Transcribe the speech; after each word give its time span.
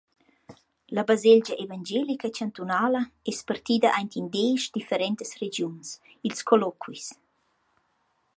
La 0.99 1.03
baselgia 1.09 1.57
evangelica 1.65 2.31
chantunala 2.37 3.01
es 3.33 3.39
partida 3.51 3.93
aint 3.99 4.13
in 4.19 4.27
desch 4.35 4.67
differentas 4.77 5.31
regiuns, 5.43 5.87
ils 6.27 6.41
colloquis. 6.49 7.05